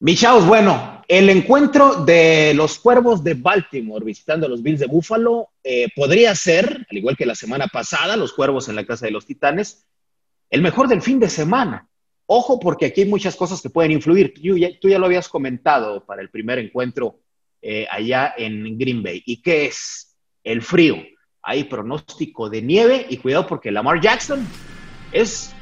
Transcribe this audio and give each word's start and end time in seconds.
Michaos, 0.00 0.46
bueno, 0.46 1.02
el 1.08 1.28
encuentro 1.28 2.04
de 2.04 2.52
los 2.54 2.78
Cuervos 2.78 3.24
de 3.24 3.34
Baltimore 3.34 4.04
visitando 4.04 4.46
a 4.46 4.48
los 4.48 4.62
Bills 4.62 4.78
de 4.78 4.86
Buffalo 4.86 5.48
eh, 5.64 5.88
podría 5.96 6.36
ser, 6.36 6.86
al 6.88 6.96
igual 6.96 7.16
que 7.16 7.26
la 7.26 7.34
semana 7.34 7.66
pasada, 7.66 8.16
los 8.16 8.32
Cuervos 8.32 8.68
en 8.68 8.76
la 8.76 8.86
casa 8.86 9.06
de 9.06 9.10
los 9.10 9.26
Titanes, 9.26 9.88
el 10.50 10.62
mejor 10.62 10.86
del 10.86 11.02
fin 11.02 11.18
de 11.18 11.28
semana. 11.28 11.88
Ojo, 12.26 12.60
porque 12.60 12.86
aquí 12.86 13.00
hay 13.00 13.08
muchas 13.08 13.34
cosas 13.34 13.60
que 13.60 13.70
pueden 13.70 13.90
influir. 13.90 14.34
Tú 14.80 14.88
ya, 14.88 14.98
lo 15.00 15.06
habías 15.06 15.28
comentado 15.28 16.06
para 16.06 16.22
el 16.22 16.30
primer 16.30 16.60
encuentro 16.60 17.18
eh, 17.60 17.88
allá 17.90 18.34
en 18.36 18.78
Green 18.78 19.02
Bay. 19.02 19.22
¿Y 19.26 19.42
qué 19.42 19.66
es? 19.66 20.16
El 20.44 20.62
frío. 20.62 20.96
Hay 21.42 21.64
pronóstico 21.64 22.48
de 22.48 22.62
nieve 22.62 23.04
y 23.08 23.16
cuidado 23.16 23.48
porque 23.48 23.72
Lamar 23.72 24.00
Jackson 24.00 24.46
es 25.10 25.54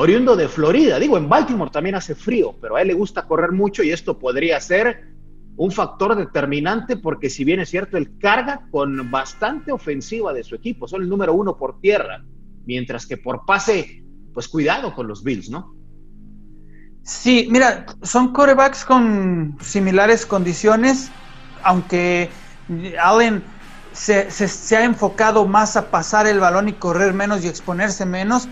oriundo 0.00 0.34
de 0.34 0.48
Florida. 0.48 0.98
Digo, 0.98 1.18
en 1.18 1.28
Baltimore 1.28 1.70
también 1.70 1.94
hace 1.94 2.14
frío, 2.14 2.56
pero 2.60 2.76
a 2.76 2.82
él 2.82 2.88
le 2.88 2.94
gusta 2.94 3.26
correr 3.26 3.52
mucho 3.52 3.82
y 3.82 3.90
esto 3.90 4.18
podría 4.18 4.58
ser 4.60 5.10
un 5.56 5.70
factor 5.70 6.16
determinante 6.16 6.96
porque 6.96 7.28
si 7.28 7.44
bien 7.44 7.60
es 7.60 7.68
cierto, 7.68 7.98
él 7.98 8.16
carga 8.18 8.66
con 8.70 9.10
bastante 9.10 9.72
ofensiva 9.72 10.32
de 10.32 10.42
su 10.42 10.54
equipo, 10.54 10.88
son 10.88 11.02
el 11.02 11.08
número 11.08 11.34
uno 11.34 11.58
por 11.58 11.80
tierra, 11.80 12.24
mientras 12.64 13.06
que 13.06 13.18
por 13.18 13.44
pase, 13.44 14.02
pues 14.32 14.48
cuidado 14.48 14.94
con 14.94 15.06
los 15.06 15.22
Bills, 15.22 15.50
¿no? 15.50 15.74
Sí, 17.02 17.48
mira, 17.50 17.84
son 18.02 18.32
corebacks 18.32 18.86
con 18.86 19.58
similares 19.60 20.24
condiciones, 20.24 21.10
aunque 21.62 22.30
Allen 23.02 23.42
se, 23.92 24.30
se, 24.30 24.76
ha 24.76 24.84
enfocado 24.84 25.46
más 25.46 25.76
a 25.76 25.90
pasar 25.90 26.26
el 26.26 26.40
balón 26.40 26.68
y 26.68 26.72
correr 26.74 27.12
menos 27.12 27.44
y 27.44 27.48
exponerse 27.48 28.06
menos. 28.06 28.48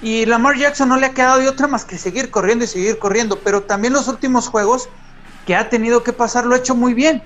Y 0.00 0.26
Lamar 0.26 0.56
Jackson 0.56 0.88
no 0.88 0.96
le 0.96 1.06
ha 1.06 1.14
quedado 1.14 1.40
de 1.40 1.48
otra 1.48 1.66
más 1.66 1.84
que 1.84 1.98
seguir 1.98 2.30
corriendo 2.30 2.64
y 2.64 2.68
seguir 2.68 2.98
corriendo. 2.98 3.38
Pero 3.40 3.62
también 3.62 3.92
los 3.92 4.08
últimos 4.08 4.48
juegos 4.48 4.88
que 5.46 5.56
ha 5.56 5.68
tenido 5.68 6.02
que 6.02 6.12
pasar 6.12 6.44
lo 6.44 6.54
ha 6.54 6.58
hecho 6.58 6.74
muy 6.74 6.94
bien. 6.94 7.22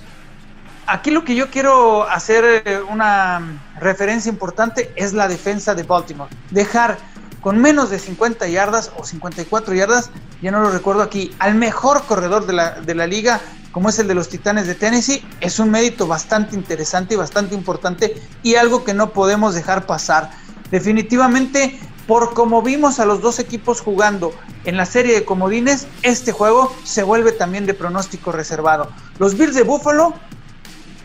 Aquí 0.86 1.10
lo 1.10 1.24
que 1.24 1.34
yo 1.34 1.50
quiero 1.50 2.08
hacer 2.08 2.62
eh, 2.64 2.80
una 2.88 3.60
referencia 3.78 4.30
importante 4.30 4.92
es 4.96 5.12
la 5.12 5.28
defensa 5.28 5.74
de 5.74 5.84
Baltimore. 5.84 6.30
Dejar 6.50 6.98
con 7.40 7.58
menos 7.58 7.90
de 7.90 7.98
50 7.98 8.48
yardas 8.48 8.92
o 8.96 9.04
54 9.04 9.74
yardas, 9.74 10.10
ya 10.40 10.50
no 10.50 10.60
lo 10.60 10.70
recuerdo 10.70 11.02
aquí, 11.02 11.34
al 11.38 11.56
mejor 11.56 12.04
corredor 12.04 12.46
de 12.46 12.52
la, 12.52 12.80
de 12.80 12.94
la 12.94 13.06
liga, 13.06 13.40
como 13.72 13.88
es 13.88 13.98
el 13.98 14.06
de 14.06 14.14
los 14.14 14.28
Titanes 14.28 14.66
de 14.66 14.74
Tennessee, 14.74 15.24
es 15.40 15.58
un 15.58 15.70
mérito 15.70 16.06
bastante 16.06 16.54
interesante 16.54 17.14
y 17.14 17.16
bastante 17.16 17.54
importante 17.54 18.14
y 18.42 18.54
algo 18.54 18.84
que 18.84 18.94
no 18.94 19.10
podemos 19.10 19.54
dejar 19.54 19.86
pasar. 19.86 20.30
Definitivamente 20.70 21.78
por 22.12 22.34
como 22.34 22.60
vimos 22.60 23.00
a 23.00 23.06
los 23.06 23.22
dos 23.22 23.38
equipos 23.38 23.80
jugando 23.80 24.34
en 24.66 24.76
la 24.76 24.84
serie 24.84 25.14
de 25.14 25.24
comodines, 25.24 25.86
este 26.02 26.30
juego 26.30 26.70
se 26.84 27.02
vuelve 27.02 27.32
también 27.32 27.64
de 27.64 27.72
pronóstico 27.72 28.32
reservado. 28.32 28.90
Los 29.18 29.38
Bills 29.38 29.54
de 29.54 29.62
Buffalo 29.62 30.12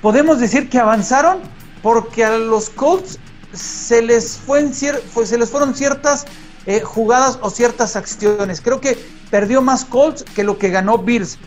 podemos 0.01 0.37
decir 0.37 0.69
que 0.69 0.79
avanzaron 0.79 1.37
porque 1.81 2.25
a 2.25 2.37
los 2.37 2.69
Colts 2.69 3.19
se 3.53 4.01
les, 4.01 4.35
fue 4.35 4.69
se 4.73 5.37
les 5.37 5.49
fueron 5.49 5.75
ciertas 5.75 6.25
eh, 6.65 6.81
jugadas 6.81 7.39
o 7.41 7.51
ciertas 7.51 7.95
acciones. 7.95 8.59
Creo 8.59 8.81
que 8.81 8.97
perdió 9.31 9.61
más 9.61 9.85
Colts 9.85 10.25
que 10.35 10.43
lo 10.43 10.57
que 10.57 10.71
ganó 10.71 10.97
Bills. 10.97 11.37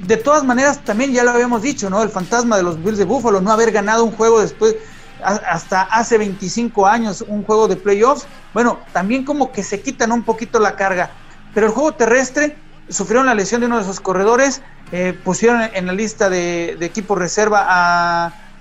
De 0.00 0.18
todas 0.18 0.44
maneras, 0.44 0.84
también 0.84 1.14
ya 1.14 1.24
lo 1.24 1.30
habíamos 1.30 1.62
dicho, 1.62 1.88
¿no? 1.88 2.02
El 2.02 2.10
fantasma 2.10 2.58
de 2.58 2.64
los 2.64 2.84
Bills 2.84 2.98
de 2.98 3.06
Buffalo, 3.06 3.40
no 3.40 3.50
haber 3.50 3.72
ganado 3.72 4.04
un 4.04 4.12
juego 4.12 4.42
después, 4.42 4.76
hasta 5.24 5.82
hace 5.82 6.18
25 6.18 6.86
años, 6.86 7.24
un 7.26 7.44
juego 7.44 7.68
de 7.68 7.76
playoffs, 7.76 8.26
bueno, 8.52 8.78
también 8.92 9.24
como 9.24 9.52
que 9.52 9.62
se 9.62 9.80
quitan 9.80 10.12
un 10.12 10.22
poquito 10.22 10.58
la 10.58 10.76
carga. 10.76 11.10
Pero 11.54 11.66
el 11.66 11.72
juego 11.72 11.92
terrestre 11.92 12.56
sufrieron 12.88 13.26
la 13.26 13.34
lesión 13.34 13.60
de 13.60 13.66
uno 13.66 13.78
de 13.78 13.84
sus 13.84 14.00
corredores, 14.00 14.62
eh, 14.92 15.18
pusieron 15.24 15.62
en 15.72 15.86
la 15.86 15.92
lista 15.92 16.28
de, 16.28 16.76
equipo 16.80 17.14
reserva 17.14 17.66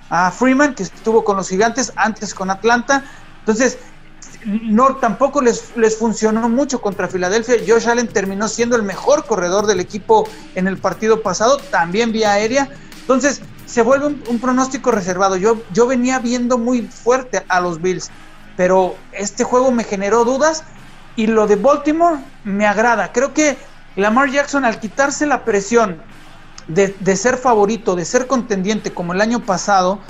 a, 0.10 0.32
Freeman, 0.32 0.74
que 0.74 0.84
estuvo 0.84 1.24
con 1.24 1.38
los 1.38 1.50
gigantes, 1.50 1.94
antes 1.96 2.34
con 2.34 2.50
Atlanta. 2.50 3.04
Entonces, 3.40 3.78
no, 4.44 4.96
tampoco 4.96 5.40
les, 5.42 5.76
les 5.78 5.98
funcionó 5.98 6.50
mucho 6.50 6.82
contra 6.82 7.08
Filadelfia. 7.08 7.58
Josh 7.68 7.88
Allen 7.88 8.08
terminó 8.08 8.48
siendo 8.48 8.76
el 8.76 8.82
mejor 8.82 9.26
corredor 9.26 9.68
del 9.68 9.80
equipo 9.80 10.28
en 10.56 10.68
el 10.68 10.78
partido 10.78 11.22
pasado, 11.22 11.58
también 11.70 12.12
vía 12.12 12.32
aérea. 12.32 12.70
Entonces, 13.02 13.42
se 13.70 13.82
vuelve 13.82 14.08
un, 14.08 14.40
pronóstico 14.40 14.92
reservado. 14.92 15.38
Yo, 15.38 15.62
yo 15.72 15.88
venía 15.88 16.20
viendo 16.20 16.58
muy 16.58 16.82
fuerte 16.82 17.46
a 17.48 17.62
los 17.62 17.82
Bills 17.82 18.10
pero 18.60 18.98
este 19.14 19.46
juego 19.46 19.72
me 19.72 19.86
generó 19.86 20.26
dudas 20.26 20.66
y 21.16 21.28
lo 21.28 21.48
de 21.48 21.56
Baltimore 21.56 22.18
me 22.44 22.68
agrada. 22.68 23.14
Creo 23.14 23.34
que 23.34 23.58
Lamar 23.96 24.30
Jackson 24.30 24.66
al 24.66 24.82
quitarse 24.82 25.26
la 25.26 25.46
presión 25.46 26.02
de, 26.68 27.16
ser 27.16 27.38
favorito, 27.38 27.96
de 27.96 28.04
ser 28.04 28.28
contendiente 28.28 28.92
como 28.92 29.14
el 29.14 29.22
año 29.22 29.46
pasado, 29.46 30.02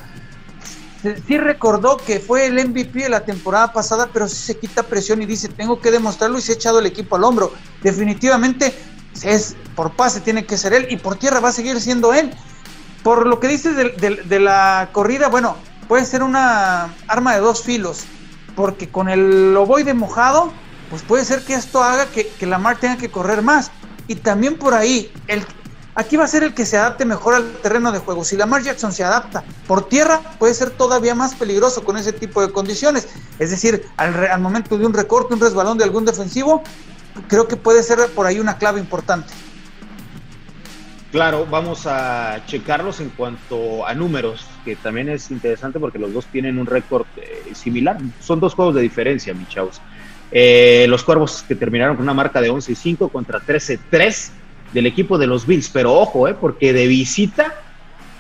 sí 1.28 1.38
recordó 1.38 1.98
que 1.98 2.20
fue 2.20 2.48
el 2.48 2.56
MVP 2.70 3.04
de 3.04 3.10
la 3.10 3.20
temporada 3.20 3.72
pasada, 3.72 4.10
pero 4.12 4.28
sí 4.28 4.38
se 4.38 4.58
quita 4.58 4.82
presión 4.82 5.22
y 5.22 5.28
dice, 5.28 5.48
tengo 5.50 5.80
que 5.80 5.92
demostrarlo 5.92 6.40
y 6.40 6.42
se 6.42 6.54
ha 6.54 6.56
echado 6.56 6.80
el 6.80 6.88
equipo 6.88 7.18
al 7.18 7.26
hombro. 7.26 7.54
Definitivamente 7.84 8.74
es 9.22 9.56
por 9.76 9.92
pase 9.92 10.22
tiene 10.22 10.44
que 10.44 10.58
ser 10.58 10.74
él 10.74 10.88
y 10.90 10.98
por 10.98 11.18
tierra 11.18 11.40
va 11.40 11.50
a 11.50 11.52
seguir 11.52 11.80
siendo 11.80 12.16
él. 12.16 12.32
Por 13.04 13.26
lo 13.28 13.40
que 13.40 13.48
dices 13.48 13.76
de 13.76 14.40
la 14.40 14.90
corrida, 14.92 15.30
bueno, 15.30 15.56
puede 15.88 16.06
ser 16.06 16.22
una 16.22 16.94
arma 17.08 17.34
de 17.34 17.40
dos 17.40 17.64
filos 17.64 18.06
porque 18.60 18.90
con 18.90 19.08
el 19.08 19.56
ovoide 19.56 19.94
mojado, 19.94 20.52
pues 20.90 21.02
puede 21.04 21.24
ser 21.24 21.46
que 21.46 21.54
esto 21.54 21.82
haga 21.82 22.08
que, 22.08 22.28
que 22.28 22.46
Lamar 22.46 22.78
tenga 22.78 22.98
que 22.98 23.10
correr 23.10 23.42
más. 23.42 23.72
Y 24.08 24.16
también 24.16 24.58
por 24.58 24.74
ahí, 24.74 25.10
el, 25.28 25.46
aquí 25.96 26.18
va 26.18 26.26
a 26.26 26.28
ser 26.28 26.44
el 26.44 26.54
que 26.54 26.66
se 26.66 26.78
adapte 26.78 27.06
mejor 27.06 27.36
al 27.36 27.54
terreno 27.62 27.94
de 27.94 28.00
juego. 28.00 28.26
Si 28.26 28.36
Lamar 28.36 28.62
Jackson 28.62 28.92
se 28.92 29.06
adapta 29.06 29.46
por 29.66 29.88
tierra, 29.88 30.20
puede 30.40 30.54
ser 30.54 30.72
todavía 30.72 31.16
más 31.16 31.36
peligroso 31.36 31.86
con 31.86 31.96
ese 31.96 32.12
tipo 32.12 32.42
de 32.42 32.52
condiciones. 32.52 33.08
Es 33.40 33.50
decir, 33.50 33.86
al, 33.96 34.28
al 34.28 34.42
momento 34.42 34.78
de 34.78 34.86
un 34.86 34.94
recorte, 34.94 35.34
un 35.34 35.40
resbalón 35.40 35.78
de 35.78 35.86
algún 35.86 36.04
defensivo, 36.04 36.62
creo 37.30 37.48
que 37.48 37.56
puede 37.56 37.82
ser 37.82 38.10
por 38.14 38.26
ahí 38.26 38.42
una 38.42 38.58
clave 38.58 38.82
importante. 38.82 39.34
Claro, 41.12 41.48
vamos 41.50 41.88
a 41.88 42.44
checarlos 42.46 43.00
en 43.00 43.10
cuanto 43.10 43.86
a 43.88 43.96
números, 43.96 44.46
que 44.64 44.76
también 44.76 45.10
es 45.10 45.32
interesante 45.32 45.80
porque 45.80 45.98
los 45.98 46.14
dos 46.14 46.26
tienen 46.28 46.60
un 46.60 46.68
récord 46.68 47.08
eh, 47.18 47.56
similar. 47.56 47.98
Son 48.20 48.40
dos 48.40 48.54
juegos 48.54 48.76
de 48.76 48.82
diferencia, 48.82 49.34
mi 49.34 49.48
chavos. 49.48 49.82
Eh, 50.32 50.86
los 50.88 51.04
Cuervos 51.04 51.44
que 51.48 51.56
terminaron 51.56 51.96
con 51.96 52.04
una 52.04 52.14
marca 52.14 52.40
de 52.42 52.52
11 52.52 52.72
y 52.72 52.76
5 52.76 53.10
contra 53.10 53.40
13-3 53.40 54.30
del 54.72 54.86
equipo 54.86 55.18
de 55.18 55.26
los 55.26 55.48
Bills. 55.48 55.70
Pero 55.70 55.94
ojo, 55.94 56.28
eh, 56.28 56.36
porque 56.40 56.74
de 56.74 56.86
visita 56.86 57.56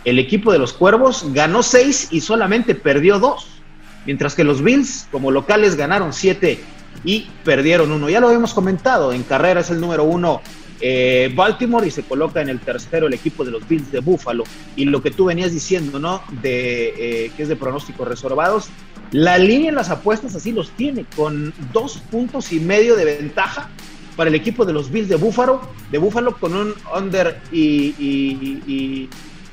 el 0.03 0.17
equipo 0.17 0.51
de 0.51 0.57
los 0.57 0.73
Cuervos 0.73 1.25
ganó 1.31 1.61
6 1.61 2.07
y 2.09 2.21
solamente 2.21 2.73
perdió 2.73 3.19
2. 3.19 3.61
Mientras 4.07 4.33
que 4.33 4.43
los 4.43 4.63
Bills, 4.63 5.07
como 5.11 5.29
locales, 5.29 5.75
ganaron 5.75 6.11
7 6.11 6.59
y 7.03 7.29
perdieron 7.43 7.91
1. 7.91 8.09
Ya 8.09 8.19
lo 8.19 8.29
habíamos 8.29 8.55
comentado, 8.55 9.13
en 9.13 9.21
carrera 9.21 9.59
es 9.59 9.69
el 9.69 9.79
número 9.79 10.05
1 10.05 10.41
eh, 10.81 11.31
Baltimore 11.35 11.85
y 11.87 11.91
se 11.91 12.03
coloca 12.03 12.41
en 12.41 12.49
el 12.49 12.59
tercero 12.59 13.07
el 13.07 13.13
equipo 13.13 13.43
de 13.43 13.51
los 13.51 13.67
Bills 13.67 13.91
de 13.91 13.99
Buffalo. 13.99 14.43
Y 14.75 14.85
lo 14.85 15.01
que 15.01 15.11
tú 15.11 15.25
venías 15.25 15.51
diciendo, 15.51 15.99
¿no? 15.99 16.21
De 16.41 16.93
eh, 17.25 17.31
que 17.35 17.43
es 17.43 17.49
de 17.49 17.55
pronósticos 17.55 18.07
reservados. 18.07 18.69
La 19.11 19.37
línea 19.37 19.69
en 19.69 19.75
las 19.75 19.89
apuestas 19.89 20.35
así 20.35 20.51
los 20.51 20.69
tiene, 20.71 21.05
con 21.15 21.53
dos 21.73 21.97
puntos 22.11 22.51
y 22.53 22.59
medio 22.59 22.95
de 22.95 23.05
ventaja 23.05 23.69
para 24.15 24.29
el 24.29 24.35
equipo 24.35 24.65
de 24.65 24.73
los 24.73 24.91
Bills 24.91 25.09
de 25.09 25.15
Buffalo, 25.15 25.61
de 25.91 25.97
Buffalo 25.97 26.37
con 26.37 26.53
un 26.53 26.73
under 26.95 27.41
y, 27.51 29.07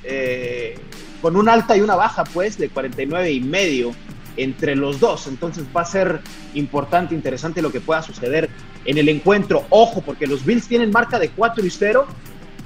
eh, 0.04 0.78
con 1.22 1.36
un 1.36 1.48
alta 1.48 1.76
y 1.76 1.80
una 1.80 1.94
baja, 1.94 2.24
pues, 2.24 2.58
de 2.58 2.68
49 2.68 3.30
y 3.30 3.40
medio 3.40 3.94
entre 4.36 4.76
los 4.76 5.00
dos. 5.00 5.26
Entonces 5.26 5.64
va 5.74 5.82
a 5.82 5.86
ser 5.86 6.20
importante, 6.54 7.14
interesante 7.14 7.62
lo 7.62 7.72
que 7.72 7.80
pueda 7.80 8.02
suceder 8.02 8.48
en 8.84 8.98
el 8.98 9.08
encuentro. 9.08 9.64
Ojo, 9.70 10.00
porque 10.02 10.26
los 10.26 10.44
Bills 10.44 10.68
tienen 10.68 10.90
marca 10.90 11.18
de 11.18 11.30
4 11.30 11.64
y 11.64 11.70
0 11.70 12.06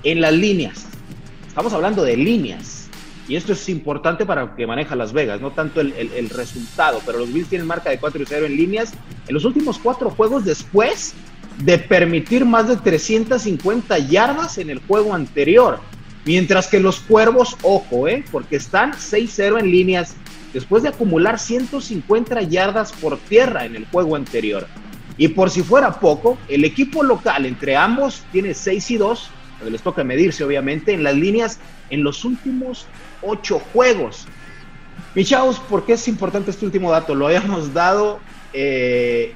en 0.04 0.20
las 0.20 0.32
líneas. 0.32 0.86
Estamos 1.46 1.72
hablando 1.72 2.02
de 2.04 2.16
líneas. 2.16 2.88
Y 3.28 3.36
esto 3.36 3.52
es 3.52 3.68
importante 3.68 4.26
para 4.26 4.56
que 4.56 4.66
maneja 4.66 4.96
Las 4.96 5.12
Vegas, 5.12 5.40
no 5.40 5.52
tanto 5.52 5.80
el, 5.80 6.30
resultado, 6.30 7.00
pero 7.06 7.18
los 7.18 7.32
Bills 7.32 7.48
tienen 7.48 7.66
marca 7.66 7.90
de 7.90 7.98
4 7.98 8.22
y 8.22 8.26
0 8.26 8.46
en 8.46 8.56
líneas. 8.56 8.92
En 9.28 9.34
los 9.34 9.44
últimos 9.44 9.78
cuatro 9.78 10.10
juegos 10.10 10.44
después 10.44 11.14
de 11.58 11.78
permitir 11.78 12.44
más 12.44 12.66
de 12.66 12.76
350 12.76 13.98
yardas 13.98 14.58
en 14.58 14.70
el 14.70 14.80
juego 14.80 15.14
anterior. 15.14 15.78
Mientras 16.24 16.66
que 16.66 16.80
los 16.80 17.00
Cuervos, 17.00 17.56
ojo, 17.62 18.08
¿eh? 18.08 18.24
porque 18.32 18.56
están 18.56 18.92
6-0 18.92 19.60
en 19.60 19.70
líneas 19.70 20.16
después 20.52 20.82
de 20.82 20.90
acumular 20.90 21.38
150 21.38 22.42
yardas 22.42 22.92
por 22.92 23.18
tierra 23.18 23.64
en 23.64 23.76
el 23.76 23.86
juego 23.86 24.16
anterior. 24.16 24.66
Y 25.16 25.28
por 25.28 25.50
si 25.50 25.62
fuera 25.62 26.00
poco, 26.00 26.38
el 26.48 26.64
equipo 26.64 27.02
local 27.02 27.46
entre 27.46 27.76
ambos 27.76 28.22
tiene 28.32 28.54
6 28.54 28.90
y 28.90 28.96
2, 28.96 29.30
donde 29.58 29.72
les 29.72 29.82
toca 29.82 30.02
medirse 30.02 30.44
obviamente 30.44 30.92
en 30.92 31.02
las 31.02 31.14
líneas 31.14 31.58
en 31.90 32.02
los 32.02 32.24
últimos 32.24 32.86
8 33.22 33.60
juegos. 33.72 34.26
Michaos, 35.14 35.58
¿por 35.58 35.84
qué 35.84 35.94
es 35.94 36.08
importante 36.08 36.50
este 36.50 36.64
último 36.64 36.90
dato? 36.90 37.14
Lo 37.14 37.26
habíamos 37.26 37.74
dado 37.74 38.20
eh, 38.52 39.34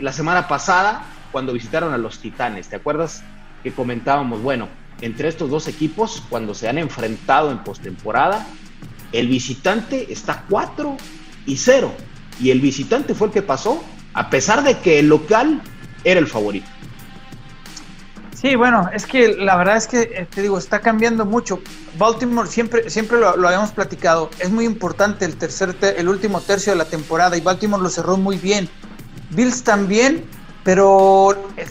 la 0.00 0.12
semana 0.12 0.46
pasada 0.46 1.04
cuando 1.32 1.52
visitaron 1.52 1.92
a 1.92 1.98
los 1.98 2.20
Titanes. 2.20 2.68
¿Te 2.68 2.76
acuerdas 2.76 3.22
que 3.62 3.72
comentábamos? 3.72 4.42
Bueno, 4.42 4.68
entre 5.00 5.28
estos 5.28 5.50
dos 5.50 5.68
equipos 5.68 6.22
cuando 6.28 6.54
se 6.54 6.68
han 6.68 6.78
enfrentado 6.78 7.50
en 7.50 7.58
postemporada. 7.58 8.46
El 9.18 9.28
visitante 9.28 10.12
está 10.12 10.44
4 10.48 10.96
y 11.46 11.56
0. 11.56 11.92
Y 12.40 12.50
el 12.50 12.60
visitante 12.60 13.14
fue 13.14 13.28
el 13.28 13.32
que 13.32 13.42
pasó, 13.42 13.82
a 14.12 14.28
pesar 14.28 14.62
de 14.62 14.78
que 14.78 14.98
el 14.98 15.08
local 15.08 15.62
era 16.04 16.20
el 16.20 16.26
favorito. 16.26 16.66
Sí, 18.34 18.54
bueno, 18.54 18.90
es 18.92 19.06
que 19.06 19.34
la 19.34 19.56
verdad 19.56 19.78
es 19.78 19.86
que 19.86 20.02
eh, 20.02 20.28
te 20.30 20.42
digo, 20.42 20.58
está 20.58 20.80
cambiando 20.80 21.24
mucho. 21.24 21.60
Baltimore 21.96 22.46
siempre, 22.46 22.90
siempre 22.90 23.18
lo, 23.18 23.28
habíamos 23.30 23.72
platicado. 23.72 24.28
Es 24.38 24.50
muy 24.50 24.66
importante 24.66 25.24
el 25.24 25.36
tercer, 25.36 25.74
el 25.80 26.08
último 26.08 26.42
tercio 26.42 26.72
de 26.72 26.78
la 26.78 26.84
temporada 26.84 27.38
y 27.38 27.40
Baltimore 27.40 27.82
lo 27.82 27.88
cerró 27.88 28.18
muy 28.18 28.36
bien. 28.36 28.68
Bills 29.30 29.62
también, 29.62 30.26
pero 30.62 31.32
eh, 31.56 31.66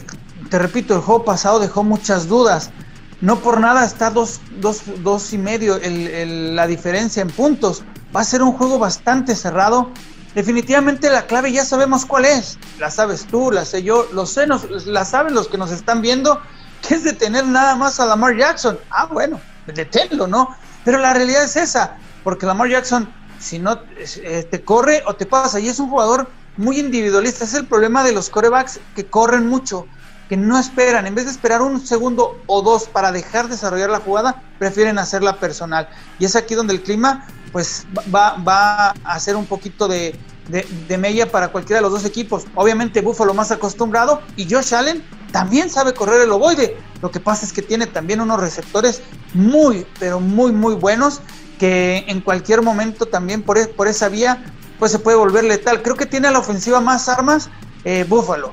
te 0.50 0.58
repito, 0.58 0.96
el 0.96 1.02
juego 1.02 1.24
pasado 1.24 1.60
dejó 1.60 1.84
muchas 1.84 2.26
dudas. 2.26 2.72
No 3.20 3.40
por 3.40 3.60
nada 3.60 3.84
está 3.84 4.10
dos, 4.10 4.40
dos, 4.60 4.82
dos 4.98 5.32
y 5.32 5.38
medio 5.38 5.78
la 5.82 6.66
diferencia 6.66 7.22
en 7.22 7.28
puntos. 7.28 7.82
Va 8.14 8.20
a 8.20 8.24
ser 8.24 8.42
un 8.42 8.52
juego 8.52 8.78
bastante 8.78 9.34
cerrado. 9.34 9.90
Definitivamente 10.34 11.08
la 11.08 11.26
clave 11.26 11.50
ya 11.50 11.64
sabemos 11.64 12.04
cuál 12.04 12.26
es. 12.26 12.58
La 12.78 12.90
sabes 12.90 13.26
tú, 13.26 13.50
la 13.50 13.64
sé 13.64 13.82
yo, 13.82 14.06
lo 14.12 14.26
sé, 14.26 14.46
la 14.84 15.04
saben 15.06 15.34
los 15.34 15.48
que 15.48 15.56
nos 15.56 15.70
están 15.70 16.02
viendo, 16.02 16.42
que 16.86 16.94
es 16.94 17.04
detener 17.04 17.46
nada 17.46 17.74
más 17.74 18.00
a 18.00 18.06
Lamar 18.06 18.36
Jackson. 18.36 18.78
Ah, 18.90 19.06
bueno, 19.06 19.40
deténlo, 19.66 20.26
¿no? 20.26 20.54
Pero 20.84 20.98
la 20.98 21.14
realidad 21.14 21.44
es 21.44 21.56
esa, 21.56 21.96
porque 22.22 22.44
Lamar 22.44 22.68
Jackson, 22.68 23.10
si 23.38 23.58
no 23.58 23.80
eh, 23.96 24.46
te 24.50 24.62
corre 24.62 25.02
o 25.06 25.14
te 25.14 25.24
pasa, 25.24 25.58
y 25.58 25.68
es 25.68 25.78
un 25.78 25.88
jugador 25.88 26.28
muy 26.58 26.78
individualista. 26.78 27.44
Es 27.44 27.54
el 27.54 27.66
problema 27.66 28.04
de 28.04 28.12
los 28.12 28.28
corebacks 28.28 28.78
que 28.94 29.06
corren 29.06 29.46
mucho 29.48 29.86
que 30.28 30.36
no 30.36 30.58
esperan, 30.58 31.06
en 31.06 31.14
vez 31.14 31.26
de 31.26 31.30
esperar 31.30 31.62
un 31.62 31.84
segundo 31.84 32.40
o 32.46 32.62
dos 32.62 32.88
para 32.88 33.12
dejar 33.12 33.48
desarrollar 33.48 33.90
la 33.90 34.00
jugada, 34.00 34.42
prefieren 34.58 34.98
hacerla 34.98 35.38
personal. 35.38 35.88
Y 36.18 36.24
es 36.24 36.36
aquí 36.36 36.54
donde 36.54 36.74
el 36.74 36.82
clima 36.82 37.26
pues 37.52 37.86
va, 38.14 38.36
va 38.36 38.88
a 38.88 38.94
hacer 39.04 39.36
un 39.36 39.46
poquito 39.46 39.88
de, 39.88 40.18
de, 40.48 40.98
mella 40.98 41.30
para 41.30 41.48
cualquiera 41.48 41.78
de 41.78 41.82
los 41.82 41.92
dos 41.92 42.04
equipos. 42.04 42.44
Obviamente 42.54 43.00
Buffalo 43.00 43.34
más 43.34 43.50
acostumbrado 43.50 44.20
y 44.36 44.50
Josh 44.50 44.74
Allen 44.74 45.02
también 45.32 45.70
sabe 45.70 45.94
correr 45.94 46.22
el 46.22 46.32
ovoide. 46.32 46.76
Lo 47.02 47.10
que 47.10 47.20
pasa 47.20 47.46
es 47.46 47.52
que 47.52 47.62
tiene 47.62 47.86
también 47.86 48.20
unos 48.20 48.40
receptores 48.40 49.02
muy, 49.34 49.86
pero 49.98 50.20
muy, 50.20 50.52
muy 50.52 50.74
buenos 50.74 51.20
que 51.58 52.04
en 52.08 52.20
cualquier 52.20 52.62
momento 52.62 53.06
también 53.06 53.42
por, 53.42 53.58
e, 53.58 53.66
por 53.66 53.88
esa 53.88 54.08
vía 54.08 54.44
pues 54.78 54.92
se 54.92 54.98
puede 54.98 55.16
volver 55.16 55.44
letal. 55.44 55.82
Creo 55.82 55.96
que 55.96 56.06
tiene 56.06 56.28
a 56.28 56.30
la 56.30 56.40
ofensiva 56.40 56.80
más 56.80 57.08
armas 57.08 57.48
eh, 57.84 58.04
Buffalo 58.08 58.52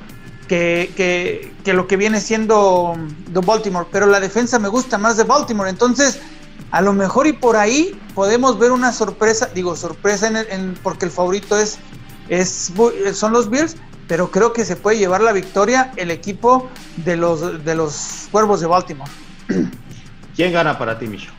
que, 0.53 1.73
lo 1.73 1.88
que 1.88 1.97
viene 1.97 2.21
siendo 2.21 2.95
de 3.29 3.39
Baltimore, 3.39 3.88
pero 3.91 4.05
la 4.05 4.19
defensa 4.19 4.59
me 4.59 4.67
gusta 4.67 4.97
más 4.97 5.17
de 5.17 5.23
Baltimore, 5.23 5.69
entonces 5.69 6.19
a 6.71 6.81
lo 6.81 6.94
mejor 6.94 7.27
y 7.27 7.33
por 7.33 7.55
ahí 7.55 8.00
podemos 8.13 8.59
ver 8.59 8.71
una 8.71 8.91
sorpresa, 8.91 9.50
digo 9.53 9.75
sorpresa 9.75 10.27
en, 10.50 10.75
porque 10.83 11.05
el 11.05 11.11
favorito 11.11 11.57
es, 11.57 11.79
es 12.29 12.71
son 13.13 13.33
los 13.33 13.50
Bills, 13.50 13.75
pero 14.07 14.29
creo 14.31 14.53
que 14.53 14.65
se 14.65 14.75
puede 14.75 14.97
llevar 14.97 15.21
la 15.21 15.31
victoria 15.31 15.91
el 15.95 16.11
equipo 16.11 16.69
de 16.97 17.15
los 17.17 17.63
de 17.63 17.75
los 17.75 18.27
Cuervos 18.31 18.61
de 18.61 18.67
Baltimore. 18.67 19.11
¿Quién 20.35 20.51
gana 20.51 20.77
para 20.77 20.97
ti, 20.97 21.07
Micho? 21.07 21.31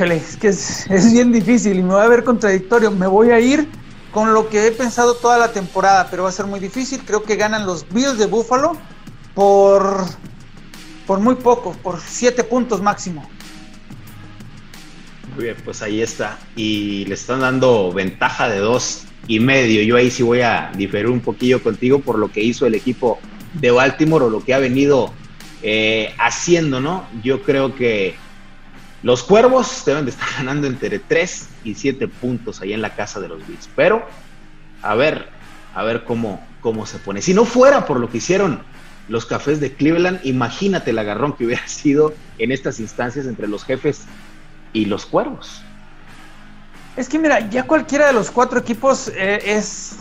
Es 0.00 0.36
que 0.36 0.48
es, 0.48 0.90
es 0.90 1.12
bien 1.12 1.30
difícil 1.30 1.78
y 1.78 1.82
me 1.82 1.94
voy 1.94 2.02
a 2.02 2.08
ver 2.08 2.24
contradictorio. 2.24 2.90
Me 2.90 3.06
voy 3.06 3.30
a 3.30 3.38
ir 3.38 3.68
con 4.14 4.32
lo 4.32 4.48
que 4.48 4.68
he 4.68 4.70
pensado 4.70 5.14
toda 5.16 5.36
la 5.36 5.52
temporada, 5.52 6.06
pero 6.08 6.22
va 6.22 6.28
a 6.28 6.32
ser 6.32 6.46
muy 6.46 6.60
difícil. 6.60 7.02
Creo 7.04 7.24
que 7.24 7.34
ganan 7.34 7.66
los 7.66 7.86
Bills 7.88 8.16
de 8.16 8.26
Buffalo 8.26 8.76
por, 9.34 10.06
por 11.04 11.18
muy 11.18 11.34
poco, 11.34 11.72
por 11.82 12.00
siete 12.00 12.44
puntos 12.44 12.80
máximo. 12.80 13.28
Muy 15.34 15.46
bien, 15.46 15.56
pues 15.64 15.82
ahí 15.82 16.00
está. 16.00 16.38
Y 16.54 17.04
le 17.06 17.14
están 17.14 17.40
dando 17.40 17.92
ventaja 17.92 18.48
de 18.48 18.60
dos 18.60 19.02
y 19.26 19.40
medio. 19.40 19.82
Yo 19.82 19.96
ahí 19.96 20.12
sí 20.12 20.22
voy 20.22 20.42
a 20.42 20.70
diferir 20.76 21.10
un 21.10 21.18
poquillo 21.18 21.60
contigo 21.60 21.98
por 21.98 22.16
lo 22.16 22.30
que 22.30 22.40
hizo 22.40 22.66
el 22.66 22.76
equipo 22.76 23.18
de 23.54 23.72
Baltimore 23.72 24.26
o 24.26 24.30
lo 24.30 24.44
que 24.44 24.54
ha 24.54 24.58
venido 24.58 25.12
eh, 25.62 26.14
haciendo, 26.18 26.80
¿no? 26.80 27.04
Yo 27.24 27.42
creo 27.42 27.74
que 27.74 28.14
los 29.04 29.22
Cuervos 29.22 29.84
deben 29.84 30.06
de 30.06 30.10
estar 30.10 30.28
ganando 30.38 30.66
entre 30.66 30.98
3 30.98 31.48
y 31.62 31.74
7 31.74 32.08
puntos 32.08 32.60
ahí 32.60 32.72
en 32.72 32.82
la 32.82 32.96
casa 32.96 33.20
de 33.20 33.28
los 33.28 33.46
Bills. 33.46 33.68
Pero, 33.76 34.04
a 34.82 34.94
ver, 34.94 35.28
a 35.74 35.84
ver 35.84 36.04
cómo, 36.04 36.44
cómo 36.60 36.86
se 36.86 36.98
pone. 36.98 37.20
Si 37.22 37.34
no 37.34 37.44
fuera 37.44 37.86
por 37.86 38.00
lo 38.00 38.10
que 38.10 38.16
hicieron 38.18 38.62
los 39.08 39.26
cafés 39.26 39.60
de 39.60 39.74
Cleveland, 39.74 40.20
imagínate 40.24 40.90
el 40.90 40.98
agarrón 40.98 41.34
que 41.34 41.44
hubiera 41.44 41.68
sido 41.68 42.14
en 42.38 42.50
estas 42.50 42.80
instancias 42.80 43.26
entre 43.26 43.46
los 43.46 43.64
jefes 43.64 44.06
y 44.72 44.86
los 44.86 45.04
Cuervos. 45.06 45.60
Es 46.96 47.08
que 47.08 47.18
mira, 47.18 47.50
ya 47.50 47.64
cualquiera 47.64 48.06
de 48.06 48.14
los 48.14 48.30
cuatro 48.30 48.58
equipos 48.58 49.08
eh, 49.08 49.38
es, 49.44 49.96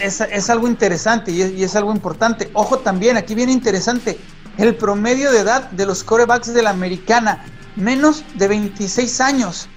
es, 0.00 0.50
algo 0.50 0.66
interesante 0.66 1.30
y 1.30 1.42
es, 1.42 1.52
y 1.52 1.62
es 1.62 1.76
algo 1.76 1.92
importante. 1.92 2.50
Ojo 2.54 2.78
también, 2.78 3.18
aquí 3.18 3.34
viene 3.34 3.52
interesante, 3.52 4.18
el 4.56 4.74
promedio 4.74 5.30
de 5.30 5.40
edad 5.40 5.70
de 5.70 5.84
los 5.84 6.02
corebacks 6.02 6.52
de 6.54 6.62
la 6.62 6.70
americana 6.70 7.44
menos 7.76 8.24
de 8.34 8.48
26 8.48 9.20
años. 9.20 9.68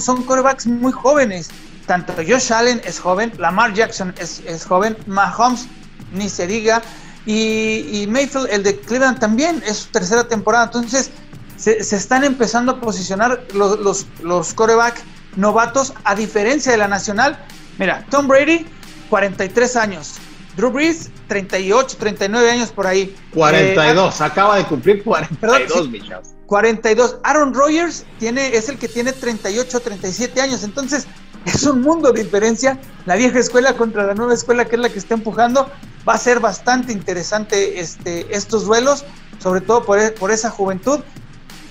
Son 0.00 0.22
corebacks 0.24 0.66
muy 0.66 0.92
jóvenes. 0.92 1.48
Tanto 1.86 2.12
Josh 2.16 2.52
Allen 2.52 2.80
es 2.84 3.00
joven, 3.00 3.32
Lamar 3.38 3.74
Jackson 3.74 4.14
es, 4.18 4.64
joven, 4.64 4.96
Mahomes 5.06 5.66
ni 6.12 6.28
se 6.28 6.46
diga, 6.46 6.82
y, 7.26 8.06
Mayfield, 8.08 8.48
el 8.50 8.62
de 8.62 8.78
Cleveland 8.80 9.18
también, 9.18 9.62
es 9.66 9.78
su 9.78 9.90
tercera 9.90 10.26
temporada. 10.26 10.66
Entonces, 10.66 11.10
se, 11.56 11.78
están 11.78 12.24
empezando 12.24 12.72
a 12.72 12.80
posicionar 12.80 13.44
los, 13.54 13.78
los, 13.80 14.06
los 14.22 14.54
coreback 14.54 15.02
novatos, 15.36 15.92
a 16.04 16.14
diferencia 16.14 16.72
de 16.72 16.78
la 16.78 16.88
nacional. 16.88 17.38
Mira, 17.78 18.04
Tom 18.10 18.28
Brady, 18.28 18.66
43 19.08 19.76
años. 19.76 20.14
Drew 20.56 20.70
Brees, 20.70 21.10
38, 21.30 21.96
39 21.96 22.50
años 22.50 22.70
por 22.72 22.88
ahí. 22.88 23.14
42, 23.32 24.20
eh, 24.20 24.24
acaba 24.24 24.56
de 24.56 24.64
cumplir 24.64 25.04
42, 25.04 25.88
perdón, 25.88 26.22
42. 26.46 27.18
Aaron 27.22 27.54
Rodgers 27.54 28.04
tiene, 28.18 28.56
es 28.56 28.68
el 28.68 28.78
que 28.78 28.88
tiene 28.88 29.12
38, 29.12 29.78
37 29.78 30.40
años. 30.40 30.64
Entonces, 30.64 31.06
es 31.44 31.62
un 31.62 31.82
mundo 31.82 32.10
de 32.10 32.24
diferencia. 32.24 32.80
La 33.06 33.14
vieja 33.14 33.38
escuela 33.38 33.74
contra 33.74 34.04
la 34.04 34.14
nueva 34.14 34.34
escuela, 34.34 34.64
que 34.64 34.74
es 34.74 34.82
la 34.82 34.88
que 34.88 34.98
está 34.98 35.14
empujando. 35.14 35.70
Va 36.06 36.14
a 36.14 36.18
ser 36.18 36.40
bastante 36.40 36.92
interesante 36.92 37.78
este, 37.78 38.26
estos 38.34 38.64
duelos, 38.64 39.04
sobre 39.38 39.60
todo 39.60 39.84
por, 39.84 40.00
e, 40.00 40.10
por 40.10 40.32
esa 40.32 40.50
juventud. 40.50 40.98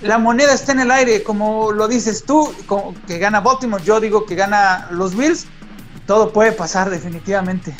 La 0.01 0.19
moneda 0.19 0.53
está 0.53 0.71
en 0.71 0.79
el 0.79 0.91
aire, 0.91 1.21
como 1.21 1.73
lo 1.73 1.89
dices 1.89 2.23
tú, 2.23 2.49
que 3.07 3.17
gana 3.17 3.41
Baltimore. 3.41 3.83
Yo 3.83 3.99
digo 3.99 4.25
que 4.25 4.35
gana 4.35 4.87
los 4.89 5.17
Bills. 5.17 5.47
Todo 6.07 6.31
puede 6.31 6.53
pasar, 6.53 6.89
definitivamente. 6.89 7.75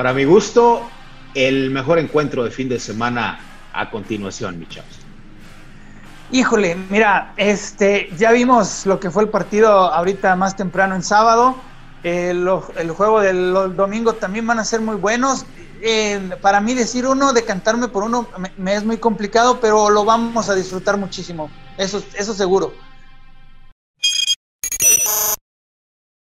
Para 0.00 0.14
mi 0.14 0.24
gusto, 0.24 0.88
el 1.34 1.70
mejor 1.70 1.98
encuentro 1.98 2.42
de 2.42 2.50
fin 2.50 2.70
de 2.70 2.80
semana 2.80 3.38
a 3.74 3.90
continuación, 3.90 4.58
mi. 4.58 4.66
Híjole, 6.32 6.74
mira, 6.88 7.34
este, 7.36 8.08
ya 8.16 8.32
vimos 8.32 8.86
lo 8.86 8.98
que 8.98 9.10
fue 9.10 9.24
el 9.24 9.28
partido 9.28 9.68
ahorita 9.68 10.34
más 10.36 10.56
temprano 10.56 10.94
en 10.94 11.02
sábado. 11.02 11.54
el 12.02 12.90
juego 12.96 13.20
del 13.20 13.52
domingo 13.76 14.14
también 14.14 14.46
van 14.46 14.58
a 14.58 14.64
ser 14.64 14.80
muy 14.80 14.96
buenos. 14.96 15.44
para 16.40 16.62
mí 16.62 16.72
decir 16.72 17.06
uno, 17.06 17.34
decantarme 17.34 17.88
por 17.88 18.04
uno, 18.04 18.26
me, 18.56 18.74
es 18.74 18.82
muy 18.82 18.96
complicado, 18.96 19.60
pero 19.60 19.90
lo 19.90 20.06
vamos 20.06 20.48
a 20.48 20.54
disfrutar 20.54 20.96
muchísimo. 20.96 21.50
Eso, 21.76 22.02
eso 22.16 22.32
seguro. 22.32 22.72